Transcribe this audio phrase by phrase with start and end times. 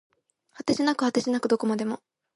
[0.57, 1.99] 果てしなく果てしなくどこまでも